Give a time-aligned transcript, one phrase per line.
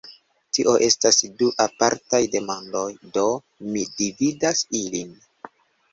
[0.57, 2.85] Tio estas du apartaj demandoj,
[3.19, 3.27] do
[3.75, 5.17] mi dividas ilin.